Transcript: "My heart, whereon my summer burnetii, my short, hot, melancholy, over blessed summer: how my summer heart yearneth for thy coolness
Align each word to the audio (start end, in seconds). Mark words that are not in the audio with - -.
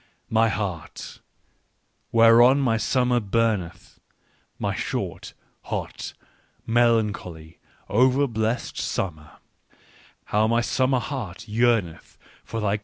"My 0.41 0.49
heart, 0.49 1.19
whereon 2.11 2.59
my 2.59 2.75
summer 2.77 3.19
burnetii, 3.19 3.99
my 4.57 4.73
short, 4.73 5.35
hot, 5.65 6.13
melancholy, 6.65 7.59
over 7.87 8.25
blessed 8.25 8.79
summer: 8.79 9.33
how 10.25 10.47
my 10.47 10.61
summer 10.61 10.97
heart 10.97 11.47
yearneth 11.47 12.17
for 12.43 12.59
thy 12.59 12.77
coolness 12.77 12.79